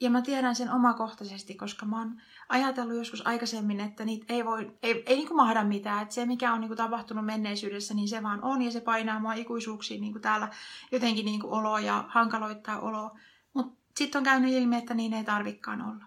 Ja 0.00 0.10
mä 0.10 0.22
tiedän 0.22 0.56
sen 0.56 0.70
omakohtaisesti, 0.70 1.54
koska 1.54 1.86
mä 1.86 1.98
oon 1.98 2.20
ajatellut 2.48 2.96
joskus 2.96 3.26
aikaisemmin, 3.26 3.80
että 3.80 4.04
niitä 4.04 4.34
ei 4.34 4.44
voi, 4.44 4.78
ei, 4.82 5.02
ei 5.06 5.16
niin 5.16 5.36
mahda 5.36 5.64
mitään. 5.64 6.02
Että 6.02 6.14
se, 6.14 6.26
mikä 6.26 6.52
on 6.52 6.60
niin 6.60 6.68
kuin 6.68 6.78
tapahtunut 6.78 7.26
menneisyydessä, 7.26 7.94
niin 7.94 8.08
se 8.08 8.22
vaan 8.22 8.44
on 8.44 8.62
ja 8.62 8.70
se 8.70 8.80
painaa 8.80 9.20
mua 9.20 9.34
ikuisuuksiin 9.34 10.00
niin 10.00 10.12
kuin 10.12 10.22
täällä 10.22 10.48
jotenkin 10.92 11.24
niin 11.24 11.40
kuin 11.40 11.52
oloa 11.52 11.80
ja 11.80 12.04
hankaloittaa 12.08 12.80
oloa. 12.80 13.18
Mutta 13.54 13.80
sitten 13.96 14.18
on 14.18 14.24
käynyt 14.24 14.52
ilmi, 14.52 14.76
että 14.76 14.94
niin 14.94 15.12
ei 15.12 15.24
tarvikaan 15.24 15.82
olla. 15.82 16.04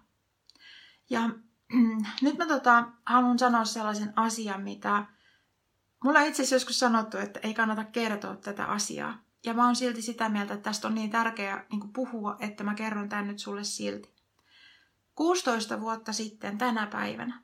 Ja 1.10 1.30
nyt 2.22 2.38
mä 2.38 2.46
tota, 2.46 2.88
haluan 3.06 3.40
sanoa 3.40 3.66
sellaisen 3.66 4.14
asian, 4.16 4.62
mitä 4.62 5.06
mulla 6.04 6.22
itse 6.22 6.42
asiassa 6.42 6.56
joskus 6.56 6.80
sanottu, 6.80 7.18
että 7.18 7.40
ei 7.44 7.54
kannata 7.54 7.84
kertoa 7.84 8.36
tätä 8.36 8.66
asiaa. 8.66 9.18
Ja 9.46 9.54
mä 9.54 9.66
oon 9.66 9.76
silti 9.76 10.02
sitä 10.02 10.30
mieltä, 10.30 10.54
että 10.54 10.64
tästä 10.64 10.88
on 10.88 10.96
niin 10.96 11.10
tärkeää 11.10 11.66
niin 11.72 11.94
puhua, 11.94 12.36
että 12.40 12.64
mä 12.64 12.76
kerron 12.76 13.10
tämän 13.10 13.28
nyt 13.28 13.40
sulle 13.40 13.64
silti. 13.64 14.16
16 15.16 15.82
vuotta 15.82 16.14
sitten 16.14 16.58
tänä 16.58 16.88
päivänä 16.88 17.42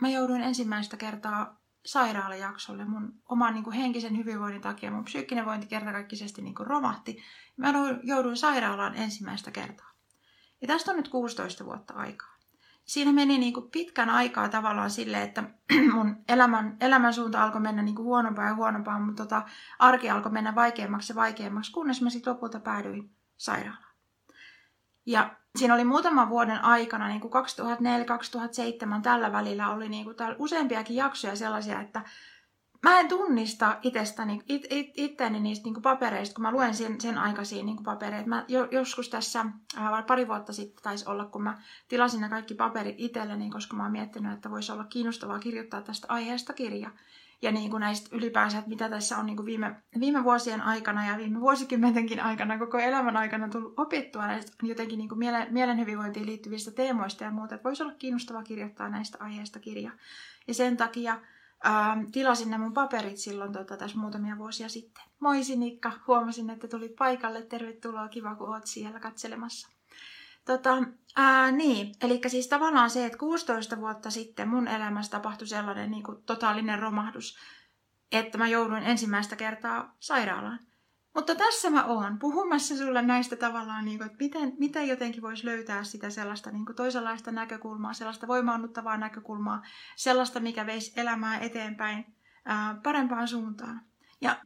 mä 0.00 0.08
jouduin 0.08 0.42
ensimmäistä 0.42 0.96
kertaa 0.96 1.60
sairaalajaksolle 1.84 2.84
mun 2.84 3.22
oman 3.28 3.54
niin 3.54 3.64
kuin 3.64 3.76
henkisen 3.76 4.16
hyvinvoinnin 4.16 4.62
takia. 4.62 4.90
Mun 4.90 5.04
psyykkinen 5.04 5.46
vointi 5.46 5.66
kertakaikkisesti 5.66 6.42
niin 6.42 6.54
kuin 6.54 6.66
romahti. 6.66 7.22
Mä 7.56 7.72
jouduin 8.02 8.36
sairaalaan 8.36 8.94
ensimmäistä 8.94 9.50
kertaa. 9.50 9.90
Ja 10.60 10.66
tästä 10.66 10.90
on 10.90 10.96
nyt 10.96 11.08
16 11.08 11.64
vuotta 11.64 11.94
aikaa. 11.94 12.33
Siinä 12.84 13.12
meni 13.12 13.38
niin 13.38 13.54
kuin 13.54 13.70
pitkän 13.70 14.10
aikaa 14.10 14.48
tavallaan 14.48 14.90
sille, 14.90 15.22
että 15.22 15.44
mun 15.94 16.16
elämän, 16.28 16.76
elämän 16.80 17.14
suunta 17.14 17.44
alkoi 17.44 17.60
mennä 17.60 17.82
niin 17.82 17.94
kuin 17.94 18.06
huonompaa 18.06 18.44
ja 18.44 18.54
huonompaa, 18.54 19.00
mutta 19.00 19.22
tota, 19.22 19.42
arki 19.78 20.10
alkoi 20.10 20.32
mennä 20.32 20.54
vaikeammaksi 20.54 21.12
ja 21.12 21.16
vaikeammaksi, 21.16 21.72
kunnes 21.72 22.02
mä 22.02 22.10
sitten 22.10 22.32
lopulta 22.32 22.60
päädyin 22.60 23.10
sairaalaan. 23.36 23.94
Ja 25.06 25.36
siinä 25.58 25.74
oli 25.74 25.84
muutaman 25.84 26.28
vuoden 26.28 26.64
aikana, 26.64 27.08
niin 27.08 27.20
kuin 27.20 27.32
2004-2007 28.98 29.02
tällä 29.02 29.32
välillä 29.32 29.70
oli 29.70 29.88
niin 29.88 30.04
kuin 30.04 30.16
useampiakin 30.38 30.96
jaksoja 30.96 31.36
sellaisia, 31.36 31.80
että 31.80 32.02
mä 32.84 33.00
en 33.00 33.08
tunnista 33.08 33.78
itsestäni, 33.82 34.42
it, 34.48 34.66
it, 34.70 34.90
itteeni 34.96 35.40
niistä 35.40 35.64
niin 35.64 35.74
kuin 35.74 35.82
papereista, 35.82 36.34
kun 36.34 36.42
mä 36.42 36.52
luen 36.52 36.74
sen, 36.74 37.00
sen 37.00 37.18
aikaisia 37.18 37.64
niin 37.64 37.76
kuin 37.76 37.84
papereita. 37.84 38.28
Mä 38.28 38.44
jo, 38.48 38.68
joskus 38.70 39.08
tässä 39.08 39.40
äh, 39.78 40.06
pari 40.06 40.28
vuotta 40.28 40.52
sitten 40.52 40.82
taisi 40.82 41.08
olla, 41.08 41.24
kun 41.24 41.42
mä 41.42 41.58
tilasin 41.88 42.20
ne 42.20 42.28
kaikki 42.28 42.54
paperit 42.54 42.94
itselleni, 42.98 43.50
koska 43.50 43.76
mä 43.76 43.82
oon 43.82 43.92
miettinyt, 43.92 44.32
että 44.32 44.50
voisi 44.50 44.72
olla 44.72 44.84
kiinnostavaa 44.84 45.38
kirjoittaa 45.38 45.82
tästä 45.82 46.06
aiheesta 46.10 46.52
kirja 46.52 46.90
ja 47.42 47.52
niin 47.52 47.70
kuin 47.70 47.80
näistä 47.80 48.16
ylipäänsä, 48.16 48.58
että 48.58 48.70
mitä 48.70 48.88
tässä 48.88 49.18
on 49.18 49.26
niin 49.26 49.36
kuin 49.36 49.46
viime, 49.46 49.76
viime 50.00 50.24
vuosien 50.24 50.60
aikana 50.60 51.06
ja 51.06 51.18
viime 51.18 51.40
vuosikymmentenkin 51.40 52.20
aikana, 52.20 52.58
koko 52.58 52.78
elämän 52.78 53.16
aikana 53.16 53.48
tullut 53.48 53.74
opittua 53.76 54.26
näistä 54.26 54.52
jotenkin 54.62 54.98
niin 54.98 55.08
kuin 55.08 55.18
mielen, 55.18 55.46
mielenhyvinvointiin 55.50 56.26
liittyvistä 56.26 56.70
teemoista 56.70 57.24
ja 57.24 57.30
muuta, 57.30 57.54
että 57.54 57.64
voisi 57.68 57.82
olla 57.82 57.94
kiinnostavaa 57.98 58.42
kirjoittaa 58.42 58.88
näistä 58.88 59.18
aiheista 59.20 59.58
kirja. 59.58 59.90
Ja 60.48 60.54
sen 60.54 60.76
takia 60.76 61.18
ähm, 61.66 62.04
tilasin 62.12 62.50
nämä 62.50 62.64
mun 62.64 62.74
paperit 62.74 63.18
silloin 63.18 63.52
tota, 63.52 63.76
tässä 63.76 63.98
muutamia 63.98 64.38
vuosia 64.38 64.68
sitten. 64.68 65.04
Moi 65.20 65.44
Sinikka, 65.44 65.92
huomasin, 66.06 66.50
että 66.50 66.68
tulit 66.68 66.96
paikalle. 66.96 67.42
Tervetuloa, 67.42 68.08
kiva 68.08 68.34
kun 68.34 68.48
oot 68.48 68.66
siellä 68.66 69.00
katselemassa. 69.00 69.68
Tota, 70.44 70.82
ää, 71.16 71.50
niin, 71.50 71.94
eli 72.00 72.20
siis 72.26 72.48
tavallaan 72.48 72.90
se, 72.90 73.06
että 73.06 73.18
16 73.18 73.80
vuotta 73.80 74.10
sitten 74.10 74.48
mun 74.48 74.68
elämässä 74.68 75.10
tapahtui 75.10 75.46
sellainen 75.46 75.90
niin 75.90 76.02
kuin, 76.02 76.22
totaalinen 76.22 76.78
romahdus, 76.78 77.38
että 78.12 78.38
mä 78.38 78.48
jouduin 78.48 78.82
ensimmäistä 78.82 79.36
kertaa 79.36 79.96
sairaalaan. 80.00 80.58
Mutta 81.14 81.34
tässä 81.34 81.70
mä 81.70 81.84
oon 81.84 82.18
puhumassa 82.18 82.76
sulle 82.76 83.02
näistä 83.02 83.36
tavallaan, 83.36 83.84
niin 83.84 83.98
kuin, 83.98 84.06
että 84.06 84.18
miten, 84.20 84.52
miten 84.58 84.88
jotenkin 84.88 85.22
voisi 85.22 85.46
löytää 85.46 85.84
sitä 85.84 86.10
sellaista 86.10 86.50
niin 86.50 86.66
kuin 86.66 86.76
toisenlaista 86.76 87.32
näkökulmaa, 87.32 87.94
sellaista 87.94 88.26
voimaannuttavaa 88.26 88.96
näkökulmaa, 88.96 89.62
sellaista, 89.96 90.40
mikä 90.40 90.66
veisi 90.66 91.00
elämää 91.00 91.38
eteenpäin 91.38 92.04
ää, 92.44 92.80
parempaan 92.82 93.28
suuntaan. 93.28 93.80
Ja 94.20 94.36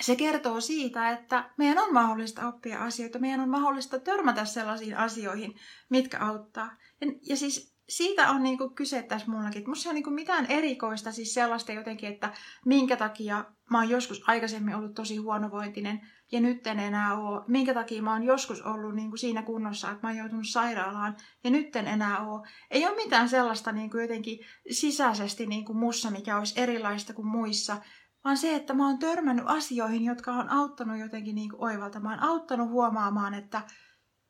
se 0.00 0.16
kertoo 0.16 0.60
siitä, 0.60 1.10
että 1.10 1.50
meidän 1.56 1.78
on 1.78 1.94
mahdollista 1.94 2.48
oppia 2.48 2.84
asioita, 2.84 3.18
meidän 3.18 3.40
on 3.40 3.48
mahdollista 3.48 3.98
törmätä 3.98 4.44
sellaisiin 4.44 4.96
asioihin, 4.96 5.54
mitkä 5.90 6.18
auttaa. 6.20 6.70
Ja, 7.00 7.06
ja 7.28 7.36
siis 7.36 7.77
siitä 7.88 8.30
on 8.30 8.42
niinku 8.42 8.70
kyse 8.70 9.02
tässä 9.02 9.30
mullakin. 9.30 9.68
Musta 9.68 9.82
se 9.82 9.88
on 9.88 9.94
niinku 9.94 10.10
mitään 10.10 10.46
erikoista, 10.46 11.12
siis 11.12 11.34
sellaista 11.34 11.72
jotenkin, 11.72 12.08
että 12.08 12.32
minkä 12.64 12.96
takia 12.96 13.44
mä 13.70 13.78
oon 13.78 13.88
joskus 13.88 14.22
aikaisemmin 14.26 14.74
ollut 14.74 14.94
tosi 14.94 15.16
huonovointinen 15.16 16.00
ja 16.32 16.40
nyt 16.40 16.66
en 16.66 16.78
enää 16.78 17.18
ole. 17.18 17.44
Minkä 17.46 17.74
takia 17.74 18.02
mä 18.02 18.12
oon 18.12 18.22
joskus 18.22 18.62
ollut 18.62 18.94
niinku 18.94 19.16
siinä 19.16 19.42
kunnossa, 19.42 19.90
että 19.90 20.06
mä 20.06 20.08
oon 20.08 20.18
joutunut 20.18 20.48
sairaalaan 20.48 21.16
ja 21.44 21.50
nyt 21.50 21.76
en 21.76 21.86
enää 21.86 22.26
ole. 22.26 22.48
Ei 22.70 22.86
ole 22.86 22.96
mitään 22.96 23.28
sellaista 23.28 23.72
niinku 23.72 23.98
jotenkin 23.98 24.38
sisäisesti 24.70 25.46
niinku 25.46 25.74
mussa, 25.74 26.10
mikä 26.10 26.38
olisi 26.38 26.60
erilaista 26.60 27.12
kuin 27.14 27.28
muissa 27.28 27.76
vaan 28.24 28.36
se, 28.36 28.54
että 28.54 28.74
mä 28.74 28.86
oon 28.86 28.98
törmännyt 28.98 29.44
asioihin, 29.48 30.04
jotka 30.04 30.32
on 30.32 30.48
auttanut 30.50 30.98
jotenkin 30.98 31.34
niin 31.34 31.50
kuin 31.50 31.62
oivaltamaan, 31.62 32.22
auttanut 32.22 32.70
huomaamaan, 32.70 33.34
että 33.34 33.62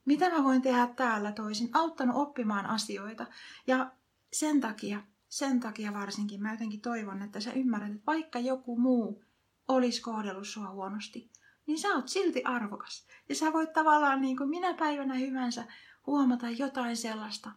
mitä 0.09 0.31
mä 0.31 0.45
voin 0.45 0.63
tehdä 0.63 0.87
täällä 0.87 1.33
toisin, 1.33 1.71
auttanut 1.73 2.17
oppimaan 2.17 2.67
asioita. 2.67 3.27
Ja 3.67 3.93
sen 4.33 4.61
takia, 4.61 5.03
sen 5.29 5.61
takia 5.61 5.93
varsinkin 5.93 6.43
mä 6.43 6.53
jotenkin 6.53 6.81
toivon, 6.81 7.23
että 7.23 7.41
sä 7.41 7.53
ymmärrät, 7.53 7.91
että 7.91 8.07
vaikka 8.07 8.39
joku 8.39 8.79
muu 8.79 9.25
olisi 9.69 10.03
kohdellut 10.03 10.49
sua 10.49 10.71
huonosti, 10.71 11.31
niin 11.67 11.79
sä 11.79 11.89
oot 11.89 12.09
silti 12.09 12.45
arvokas. 12.45 13.07
Ja 13.29 13.35
sä 13.35 13.53
voit 13.53 13.73
tavallaan 13.73 14.21
niin 14.21 14.37
kuin 14.37 14.51
minä 14.51 14.75
päivänä 14.75 15.15
hyvänsä 15.15 15.65
huomata 16.07 16.51
jotain 16.51 16.97
sellaista, 16.97 17.51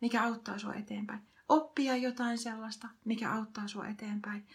mikä 0.00 0.24
auttaa 0.24 0.58
sua 0.58 0.74
eteenpäin. 0.74 1.20
Oppia 1.48 1.96
jotain 1.96 2.38
sellaista, 2.38 2.88
mikä 3.04 3.32
auttaa 3.32 3.68
sua 3.68 3.88
eteenpäin 3.88 4.46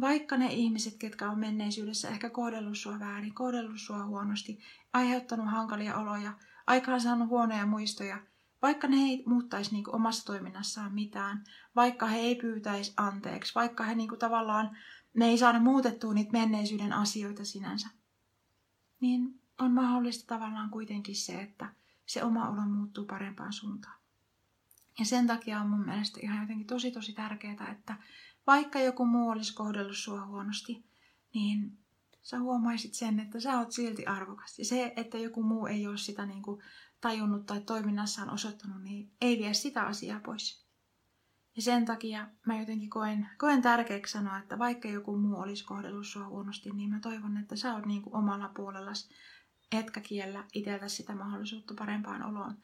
vaikka 0.00 0.36
ne 0.36 0.46
ihmiset, 0.46 0.96
ketkä 0.98 1.30
on 1.30 1.38
menneisyydessä 1.38 2.08
ehkä 2.08 2.30
kohdellut 2.30 2.78
sua 2.78 2.98
väärin, 3.00 3.34
kohdellut 3.34 3.80
sua 3.80 4.06
huonosti, 4.06 4.58
aiheuttanut 4.92 5.50
hankalia 5.50 5.96
oloja, 5.96 6.32
aikaan 6.66 7.00
saanut 7.00 7.28
huonoja 7.28 7.66
muistoja, 7.66 8.18
vaikka 8.62 8.88
ne 8.88 8.96
ei 8.96 9.22
muuttaisi 9.26 9.72
niin 9.72 9.94
omassa 9.94 10.24
toiminnassaan 10.24 10.94
mitään, 10.94 11.44
vaikka 11.76 12.06
he 12.06 12.18
ei 12.18 12.34
pyytäisi 12.34 12.94
anteeksi, 12.96 13.54
vaikka 13.54 13.84
he 13.84 13.94
niin 13.94 14.08
kuin 14.08 14.18
tavallaan, 14.18 14.76
ne 15.14 15.26
ei 15.26 15.38
saada 15.38 15.60
muutettua 15.60 16.14
niitä 16.14 16.32
menneisyyden 16.32 16.92
asioita 16.92 17.44
sinänsä, 17.44 17.88
niin 19.00 19.40
on 19.58 19.70
mahdollista 19.70 20.34
tavallaan 20.34 20.70
kuitenkin 20.70 21.16
se, 21.16 21.40
että 21.40 21.74
se 22.06 22.24
oma 22.24 22.48
olo 22.48 22.60
muuttuu 22.60 23.04
parempaan 23.04 23.52
suuntaan. 23.52 24.02
Ja 24.98 25.04
sen 25.04 25.26
takia 25.26 25.60
on 25.60 25.70
mun 25.70 25.84
mielestä 25.84 26.20
ihan 26.22 26.40
jotenkin 26.40 26.66
tosi 26.66 26.90
tosi 26.90 27.12
tärkeää, 27.12 27.70
että 27.72 27.96
vaikka 28.46 28.80
joku 28.80 29.06
muu 29.06 29.28
olisi 29.28 29.54
kohdellut 29.54 29.96
sua 29.96 30.26
huonosti, 30.26 30.84
niin 31.34 31.78
sä 32.22 32.38
huomaisit 32.38 32.94
sen, 32.94 33.20
että 33.20 33.40
sä 33.40 33.58
oot 33.58 33.72
silti 33.72 34.06
arvokas. 34.06 34.58
Ja 34.58 34.64
se, 34.64 34.92
että 34.96 35.18
joku 35.18 35.42
muu 35.42 35.66
ei 35.66 35.86
ole 35.86 35.96
sitä 35.96 36.26
niin 36.26 36.42
kuin 36.42 36.62
tajunnut 37.00 37.46
tai 37.46 37.60
toiminnassaan 37.60 38.30
osoittanut, 38.30 38.82
niin 38.82 39.12
ei 39.20 39.38
vie 39.38 39.54
sitä 39.54 39.82
asiaa 39.82 40.20
pois. 40.20 40.66
Ja 41.56 41.62
sen 41.62 41.84
takia 41.84 42.28
mä 42.46 42.60
jotenkin 42.60 42.90
koen, 42.90 43.28
koen 43.38 43.62
tärkeäksi 43.62 44.12
sanoa, 44.12 44.38
että 44.38 44.58
vaikka 44.58 44.88
joku 44.88 45.16
muu 45.18 45.40
olisi 45.40 45.64
kohdellut 45.64 46.06
sua 46.06 46.28
huonosti, 46.28 46.70
niin 46.70 46.90
mä 46.90 47.00
toivon, 47.00 47.36
että 47.36 47.56
sä 47.56 47.74
oot 47.74 47.86
niin 47.86 48.02
kuin 48.02 48.16
omalla 48.16 48.48
puolellas, 48.56 49.08
etkä 49.72 50.00
kiellä 50.00 50.44
itseltä 50.52 50.88
sitä 50.88 51.14
mahdollisuutta 51.14 51.74
parempaan 51.78 52.22
oloon. 52.22 52.56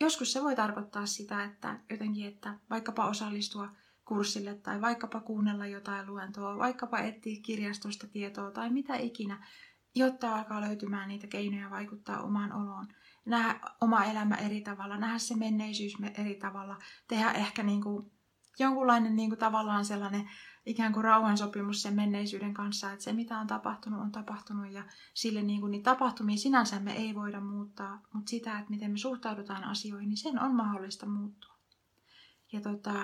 Joskus 0.00 0.32
se 0.32 0.42
voi 0.42 0.56
tarkoittaa 0.56 1.06
sitä, 1.06 1.44
että 1.44 1.80
jotenkin, 1.90 2.28
että 2.28 2.58
vaikkapa 2.70 3.08
osallistua 3.08 3.68
kurssille 4.04 4.54
tai 4.54 4.80
vaikkapa 4.80 5.20
kuunnella 5.20 5.66
jotain 5.66 6.06
luentoa, 6.06 6.58
vaikkapa 6.58 6.98
etsiä 6.98 7.42
kirjastosta 7.42 8.06
tietoa 8.06 8.50
tai 8.50 8.70
mitä 8.70 8.96
ikinä, 8.96 9.46
jotta 9.94 10.36
alkaa 10.36 10.60
löytymään 10.60 11.08
niitä 11.08 11.26
keinoja 11.26 11.70
vaikuttaa 11.70 12.22
omaan 12.22 12.52
oloon. 12.52 12.86
Nähdä 13.24 13.60
oma 13.80 14.04
elämä 14.04 14.34
eri 14.34 14.60
tavalla, 14.60 14.96
nähdä 14.96 15.18
se 15.18 15.36
menneisyys 15.36 15.96
eri 16.18 16.34
tavalla, 16.34 16.78
tehdä 17.08 17.32
ehkä 17.32 17.62
niin 17.62 17.82
kuin 17.82 18.12
jonkunlainen 18.58 19.16
niin 19.16 19.30
kuin 19.30 19.38
tavallaan 19.38 19.84
sellainen 19.84 20.30
ikään 20.66 20.92
kuin 20.92 21.04
rauhansopimus 21.04 21.82
sen 21.82 21.94
menneisyyden 21.94 22.54
kanssa, 22.54 22.92
että 22.92 23.04
se 23.04 23.12
mitä 23.12 23.38
on 23.38 23.46
tapahtunut 23.46 24.00
on 24.00 24.12
tapahtunut 24.12 24.72
ja 24.72 24.84
sille 25.14 25.42
niin 25.42 25.60
kuin 25.60 25.70
niin 25.70 25.82
tapahtumia 25.82 26.36
sinänsä 26.36 26.80
me 26.80 26.92
ei 26.92 27.14
voida 27.14 27.40
muuttaa, 27.40 28.02
mutta 28.12 28.30
sitä, 28.30 28.58
että 28.58 28.70
miten 28.70 28.90
me 28.90 28.98
suhtaudutaan 28.98 29.64
asioihin, 29.64 30.08
niin 30.08 30.16
sen 30.16 30.40
on 30.40 30.54
mahdollista 30.54 31.06
muuttua. 31.06 31.52
Ja 32.52 32.60
tota, 32.60 32.94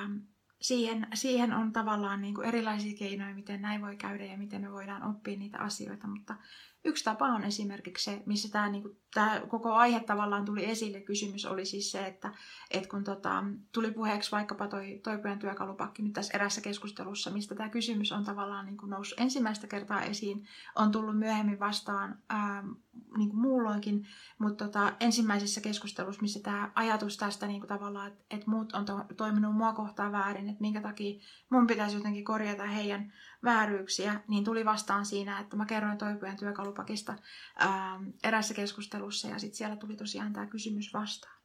siihen, 0.61 1.07
siihen 1.15 1.53
on 1.53 1.73
tavallaan 1.73 2.21
niin 2.23 2.35
kuin 2.35 2.49
erilaisia 2.49 2.99
keinoja, 2.99 3.35
miten 3.35 3.63
näin 3.63 3.83
voi 3.83 3.97
käydä 3.97 4.25
ja 4.25 4.39
miten 4.39 4.61
me 4.61 4.73
voidaan 4.73 5.11
oppia 5.11 5.39
niitä 5.39 5.59
asioita, 5.59 6.07
mutta 6.07 6.35
Yksi 6.85 7.05
tapa 7.05 7.27
on 7.27 7.45
esimerkiksi 7.45 8.05
se, 8.05 8.23
missä 8.27 8.49
tämä, 8.51 8.69
niin 8.69 8.83
kuin, 8.83 8.97
tämä 9.15 9.43
koko 9.49 9.73
aihe 9.73 10.01
tavallaan 10.01 10.45
tuli 10.45 10.65
esille. 10.65 11.01
Kysymys 11.01 11.47
oli 11.47 11.65
siis 11.65 11.91
se, 11.91 12.07
että, 12.07 12.33
että 12.71 12.89
kun 12.89 13.05
tota, 13.05 13.45
tuli 13.73 13.91
puheeksi 13.91 14.33
vaikkapa 14.33 14.69
toi 14.69 15.01
toipujen 15.03 15.39
työkalupakki 15.39 16.03
nyt 16.03 16.13
tässä 16.13 16.35
erässä 16.35 16.61
keskustelussa, 16.61 17.31
mistä 17.31 17.55
tämä 17.55 17.69
kysymys 17.69 18.13
on 18.13 18.25
tavallaan 18.25 18.67
niin 18.67 18.77
kuin 18.77 18.91
noussut 18.91 19.21
ensimmäistä 19.21 19.67
kertaa 19.67 20.03
esiin, 20.03 20.47
on 20.77 20.93
tullut 20.93 21.19
myöhemmin 21.19 21.61
vastaan 21.61 22.19
ää, 22.29 22.65
niin 23.17 23.29
kuin 23.29 23.41
muulloinkin, 23.41 24.07
mutta 24.39 24.65
tota, 24.65 24.93
ensimmäisessä 25.01 25.61
keskustelussa, 25.61 26.23
missä 26.23 26.41
tämä 26.43 26.73
ajatus 26.75 27.17
tästä 27.17 27.47
niin 27.47 27.61
kuin 27.61 27.69
tavallaan, 27.69 28.09
että, 28.09 28.25
että 28.31 28.51
muut 28.51 28.73
on 28.73 28.85
to, 28.85 29.05
toiminut 29.17 29.55
mua 29.55 29.73
kohtaan 29.73 30.13
väärin, 30.13 30.49
että 30.49 30.61
minkä 30.61 30.81
takia 30.81 31.21
mun 31.51 31.67
pitäisi 31.67 31.97
jotenkin 31.97 32.25
korjata 32.25 32.67
heidän 32.67 33.13
vääryyksiä, 33.45 34.21
niin 34.29 34.45
tuli 34.45 34.65
vastaan 34.65 35.07
siinä, 35.07 35.39
että 35.39 35.57
mä 35.57 35.67
kerroin 35.67 35.99
toipujen 35.99 36.37
työkalupakista 36.37 37.15
ää, 37.59 38.01
erässä 38.25 38.55
keskustelussa 38.55 39.29
ja 39.29 39.39
sitten 39.39 39.57
siellä 39.57 39.77
tuli 39.77 39.97
tosiaan 39.97 40.33
tämä 40.33 40.47
kysymys 40.47 40.93
vastaan. 40.93 41.39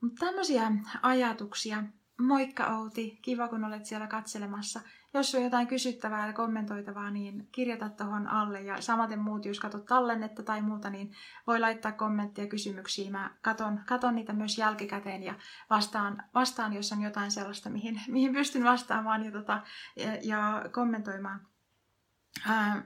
Mutta 0.00 0.26
tämmöisiä 0.26 0.72
ajatuksia. 1.02 1.84
Moikka 2.20 2.76
Outi, 2.76 3.18
kiva 3.22 3.48
kun 3.48 3.64
olet 3.64 3.86
siellä 3.86 4.06
katselemassa. 4.06 4.80
Jos 5.16 5.34
on 5.34 5.42
jotain 5.42 5.66
kysyttävää 5.66 6.26
ja 6.26 6.32
kommentoitavaa, 6.32 7.10
niin 7.10 7.48
kirjoita 7.52 7.88
tuohon 7.88 8.26
alle. 8.26 8.60
Ja 8.60 8.80
samaten 8.80 9.18
muut, 9.18 9.44
jos 9.44 9.60
katsot 9.60 9.86
tallennetta 9.86 10.42
tai 10.42 10.62
muuta, 10.62 10.90
niin 10.90 11.12
voi 11.46 11.60
laittaa 11.60 11.92
kommentteja 11.92 12.48
kysymyksiä. 12.48 13.10
Mä 13.10 13.30
katon, 13.42 13.80
katon 13.86 14.14
niitä 14.14 14.32
myös 14.32 14.58
jälkikäteen 14.58 15.22
ja 15.22 15.34
vastaan, 15.70 16.24
vastaan 16.34 16.72
jos 16.72 16.92
on 16.92 17.02
jotain 17.02 17.30
sellaista, 17.30 17.70
mihin, 17.70 18.00
mihin 18.08 18.32
pystyn 18.32 18.64
vastaamaan 18.64 19.24
ja, 19.24 19.32
tota, 19.32 19.62
ja, 19.96 20.16
ja 20.22 20.64
kommentoimaan. 20.72 21.40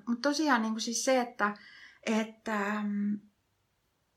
Mutta 0.06 0.28
tosiaan 0.28 0.62
niin 0.62 0.80
siis 0.80 1.04
se, 1.04 1.20
että, 1.20 1.54
että 2.06 2.82
mm, 2.82 3.20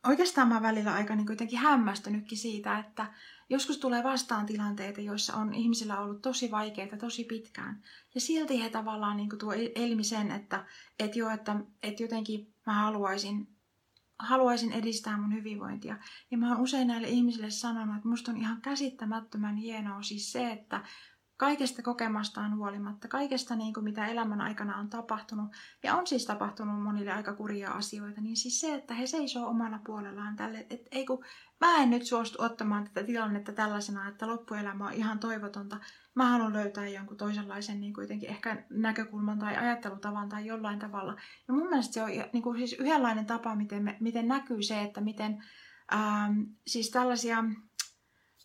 oikeastaan 0.07 0.47
mä 0.47 0.61
välillä 0.61 0.93
aika 0.93 1.15
niin 1.15 1.27
jotenkin 1.29 1.59
hämmästynytkin 1.59 2.37
siitä, 2.37 2.79
että 2.79 3.13
joskus 3.49 3.77
tulee 3.77 4.03
vastaan 4.03 4.45
tilanteita, 4.45 5.01
joissa 5.01 5.33
on 5.33 5.53
ihmisillä 5.53 5.99
ollut 5.99 6.21
tosi 6.21 6.51
vaikeita 6.51 6.97
tosi 6.97 7.23
pitkään. 7.23 7.83
Ja 8.15 8.21
silti 8.21 8.63
he 8.63 8.69
tavallaan 8.69 9.17
niin 9.17 9.29
tuo 9.39 9.53
elmi 9.75 10.03
sen, 10.03 10.31
että, 10.31 10.65
että, 10.99 11.19
jo, 11.19 11.29
että, 11.29 11.55
että 11.83 12.03
jotenkin 12.03 12.53
mä 12.65 12.73
haluaisin, 12.73 13.47
haluaisin 14.19 14.71
edistää 14.71 15.17
mun 15.17 15.33
hyvinvointia. 15.33 15.97
Ja 16.31 16.37
mä 16.37 16.49
oon 16.49 16.61
usein 16.61 16.87
näille 16.87 17.07
ihmisille 17.07 17.49
sanonut, 17.49 17.95
että 17.95 18.07
musta 18.07 18.31
on 18.31 18.37
ihan 18.37 18.61
käsittämättömän 18.61 19.55
hienoa 19.55 20.01
siis 20.01 20.31
se, 20.31 20.51
että 20.51 20.83
kaikesta 21.43 21.81
kokemastaan 21.81 22.57
huolimatta, 22.57 23.07
kaikesta 23.07 23.55
niin 23.55 23.73
kuin 23.73 23.83
mitä 23.83 24.05
elämän 24.05 24.41
aikana 24.41 24.77
on 24.77 24.89
tapahtunut, 24.89 25.51
ja 25.83 25.95
on 25.95 26.07
siis 26.07 26.25
tapahtunut 26.25 26.83
monille 26.83 27.11
aika 27.11 27.33
kurjia 27.33 27.71
asioita, 27.71 28.21
niin 28.21 28.37
siis 28.37 28.61
se, 28.61 28.75
että 28.75 28.93
he 28.93 29.07
seisoo 29.07 29.47
omalla 29.47 29.79
puolellaan 29.85 30.35
tälle, 30.35 30.67
että 30.69 30.89
ei 30.91 31.05
kun 31.05 31.25
mä 31.59 31.77
en 31.77 31.89
nyt 31.89 32.05
suostu 32.05 32.41
ottamaan 32.41 32.83
tätä 32.83 33.03
tilannetta 33.03 33.51
tällaisena, 33.51 34.07
että 34.07 34.27
loppuelämä 34.27 34.87
on 34.87 34.93
ihan 34.93 35.19
toivotonta. 35.19 35.77
Mä 36.15 36.29
haluan 36.29 36.53
löytää 36.53 36.87
jonkun 36.87 37.17
toisenlaisen 37.17 37.81
niin 37.81 37.93
kuitenkin 37.93 38.29
ehkä 38.29 38.63
näkökulman 38.69 39.39
tai 39.39 39.57
ajattelutavan 39.57 40.29
tai 40.29 40.45
jollain 40.45 40.79
tavalla. 40.79 41.15
Ja 41.47 41.53
mun 41.53 41.69
mielestä 41.69 41.93
se 41.93 42.03
on 42.03 42.09
niin 42.33 42.43
kuin 42.43 42.57
siis 42.57 42.73
yhdenlainen 42.73 43.25
tapa, 43.25 43.55
miten, 43.55 43.83
me, 43.83 43.97
miten 43.99 44.27
näkyy 44.27 44.63
se, 44.63 44.81
että 44.81 45.01
miten 45.01 45.43
ähm, 45.93 46.41
siis 46.67 46.89
tällaisia 46.89 47.43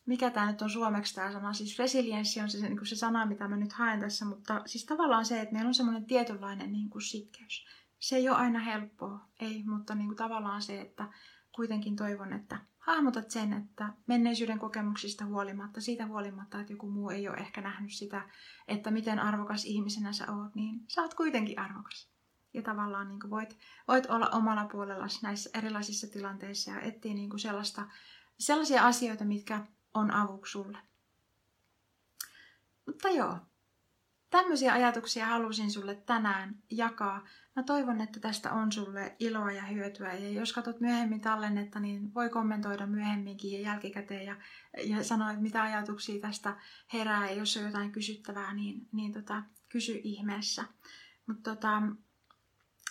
mikä 0.09 0.31
tämä 0.31 0.50
nyt 0.50 0.62
on 0.62 0.71
suomeksi 0.71 1.15
tämä 1.15 1.33
sana, 1.33 1.53
siis 1.53 1.79
resilienssi 1.79 2.41
on 2.41 2.50
se, 2.50 2.59
niin 2.59 2.77
kuin 2.77 2.87
se 2.87 2.97
sana, 2.97 3.27
mitä 3.27 3.49
mä 3.49 3.57
nyt 3.57 3.73
haen 3.73 4.00
tässä, 4.00 4.25
mutta 4.25 4.62
siis 4.67 4.85
tavallaan 4.85 5.25
se, 5.25 5.41
että 5.41 5.53
meillä 5.53 5.69
on 5.69 5.75
semmoinen 5.75 6.05
tietynlainen 6.05 6.73
niin 6.73 6.91
kuin 6.91 7.03
sitkeys. 7.03 7.67
Se 7.99 8.17
ei 8.17 8.29
ole 8.29 8.37
aina 8.37 8.59
helppoa, 8.59 9.29
ei, 9.41 9.62
mutta 9.67 9.95
niin 9.95 10.07
kuin 10.07 10.17
tavallaan 10.17 10.62
se, 10.62 10.81
että 10.81 11.09
kuitenkin 11.55 11.97
toivon, 11.97 12.33
että 12.33 12.59
hahmotat 12.79 13.31
sen, 13.31 13.53
että 13.53 13.93
menneisyyden 14.07 14.59
kokemuksista 14.59 15.25
huolimatta, 15.25 15.81
siitä 15.81 16.07
huolimatta, 16.07 16.61
että 16.61 16.73
joku 16.73 16.91
muu 16.91 17.11
ei 17.11 17.29
ole 17.29 17.37
ehkä 17.37 17.61
nähnyt 17.61 17.93
sitä, 17.93 18.29
että 18.69 18.91
miten 18.91 19.19
arvokas 19.19 19.65
ihmisenä 19.65 20.12
sä 20.12 20.33
oot, 20.33 20.55
niin 20.55 20.81
sä 20.88 21.03
oot 21.03 21.15
kuitenkin 21.15 21.59
arvokas. 21.59 22.11
Ja 22.55 22.62
tavallaan 22.62 23.09
niin 23.09 23.21
kuin 23.21 23.31
voit, 23.31 23.59
voit 23.88 24.07
olla 24.07 24.29
omalla 24.29 24.65
puolellasi 24.65 25.19
näissä 25.23 25.50
erilaisissa 25.59 26.07
tilanteissa 26.07 26.71
ja 26.71 26.81
etsiä 26.81 27.15
niin 27.15 27.31
kuin 27.31 27.41
sellaista, 27.41 27.87
sellaisia 28.38 28.87
asioita, 28.87 29.25
mitkä 29.25 29.67
on 29.99 30.11
avuksi 30.11 30.52
sulle. 30.52 30.78
Mutta 32.87 33.09
joo, 33.09 33.38
tämmöisiä 34.31 34.73
ajatuksia 34.73 35.26
halusin 35.26 35.71
sulle 35.71 35.95
tänään 35.95 36.62
jakaa. 36.71 37.25
Mä 37.57 37.62
toivon, 37.62 38.00
että 38.00 38.21
tästä 38.21 38.52
on 38.52 38.73
sulle 38.73 39.17
iloa 39.19 39.52
ja 39.52 39.62
hyötyä. 39.62 40.12
Ja 40.12 40.31
jos 40.31 40.52
katsot 40.52 40.81
myöhemmin 40.81 41.21
tallennetta, 41.21 41.81
niin 41.81 42.14
voi 42.14 42.28
kommentoida 42.28 42.87
myöhemminkin 42.87 43.52
ja 43.52 43.61
jälkikäteen 43.61 44.26
ja, 44.26 44.37
ja 44.85 45.05
sanoa, 45.05 45.31
että 45.31 45.43
mitä 45.43 45.62
ajatuksia 45.62 46.21
tästä 46.21 46.57
herää. 46.93 47.31
Ja 47.31 47.37
jos 47.37 47.57
on 47.57 47.64
jotain 47.64 47.93
kysyttävää, 47.93 48.55
niin, 48.55 48.88
niin 48.93 49.12
tota, 49.12 49.43
kysy 49.69 50.00
ihmeessä. 50.05 50.64
Mutta 51.26 51.55
tota, 51.55 51.83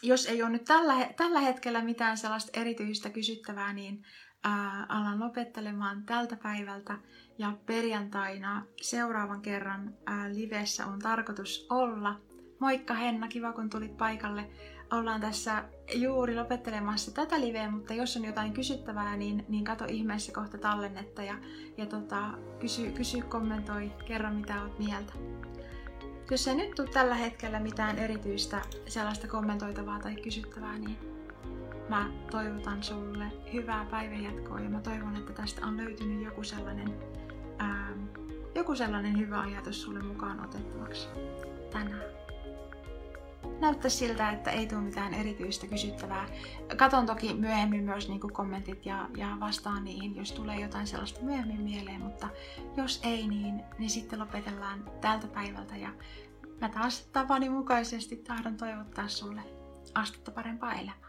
jos 0.01 0.25
ei 0.25 0.43
ole 0.43 0.49
nyt 0.49 0.63
tällä, 0.63 1.13
tällä 1.17 1.39
hetkellä 1.39 1.81
mitään 1.81 2.17
sellaista 2.17 2.59
erityistä 2.59 3.09
kysyttävää, 3.09 3.73
niin 3.73 4.05
ää, 4.43 4.85
alan 4.89 5.19
lopettelemaan 5.19 6.03
tältä 6.05 6.35
päivältä 6.35 6.97
ja 7.37 7.53
perjantaina 7.65 8.65
seuraavan 8.81 9.41
kerran 9.41 9.93
ää, 10.05 10.29
livessä 10.33 10.85
on 10.85 10.99
tarkoitus 10.99 11.67
olla. 11.69 12.21
Moikka 12.59 12.93
Henna, 12.93 13.27
kiva 13.27 13.53
kun 13.53 13.69
tulit 13.69 13.97
paikalle. 13.97 14.49
Ollaan 14.91 15.21
tässä 15.21 15.63
juuri 15.93 16.35
lopettelemassa 16.35 17.11
tätä 17.11 17.39
liveä, 17.39 17.71
mutta 17.71 17.93
jos 17.93 18.17
on 18.17 18.25
jotain 18.25 18.53
kysyttävää, 18.53 19.17
niin, 19.17 19.45
niin 19.49 19.63
kato 19.63 19.85
ihmeessä 19.85 20.31
kohta 20.31 20.57
tallennetta 20.57 21.23
ja, 21.23 21.35
ja 21.77 21.85
tota, 21.85 22.29
kysy, 22.59 22.91
kysy, 22.91 23.21
kommentoi, 23.21 23.91
kerro 24.05 24.33
mitä 24.33 24.61
oot 24.61 24.79
mieltä. 24.79 25.13
Jos 26.31 26.47
ei 26.47 26.55
nyt 26.55 26.75
tule 26.75 26.89
tällä 26.93 27.15
hetkellä 27.15 27.59
mitään 27.59 27.97
erityistä 27.97 28.61
sellaista 28.87 29.27
kommentoitavaa 29.27 29.99
tai 29.99 30.15
kysyttävää, 30.15 30.77
niin 30.77 30.97
Mä 31.89 32.09
toivotan 32.31 32.83
sulle 32.83 33.25
hyvää 33.53 33.85
päivänjatkoa 33.85 34.59
ja 34.59 34.69
mä 34.69 34.81
toivon, 34.81 35.15
että 35.15 35.33
tästä 35.33 35.65
on 35.65 35.77
löytynyt 35.77 36.25
joku 36.25 36.43
sellainen, 36.43 36.93
ää, 37.59 37.89
joku 38.55 38.75
sellainen 38.75 39.17
hyvä 39.17 39.39
ajatus 39.41 39.81
sulle 39.81 40.03
mukaan 40.03 40.45
otettavaksi 40.45 41.07
tänään. 41.71 42.17
Näyttää 43.59 43.89
siltä, 43.89 44.29
että 44.29 44.51
ei 44.51 44.67
tule 44.67 44.81
mitään 44.81 45.13
erityistä 45.13 45.67
kysyttävää. 45.67 46.27
Katon 46.77 47.05
toki 47.05 47.33
myöhemmin 47.33 47.83
myös 47.83 48.09
niin 48.09 48.19
kommentit 48.19 48.85
ja, 48.85 49.09
ja 49.17 49.37
vastaan 49.39 49.83
niihin, 49.83 50.15
jos 50.15 50.31
tulee 50.31 50.59
jotain 50.59 50.87
sellaista 50.87 51.21
myöhemmin 51.21 51.61
mieleen, 51.61 52.01
mutta 52.01 52.29
jos 52.77 53.01
ei, 53.03 53.27
niin, 53.27 53.63
niin 53.77 53.89
sitten 53.89 54.19
lopetellaan 54.19 54.91
tältä 55.01 55.27
päivältä 55.27 55.77
ja 55.77 55.89
mä 56.61 56.69
taas 56.69 57.05
tavani 57.13 57.49
mukaisesti 57.49 58.15
tahdon 58.15 58.57
toivottaa 58.57 59.07
sulle 59.07 59.41
astetta 59.95 60.31
parempaa 60.31 60.73
elämää. 60.73 61.06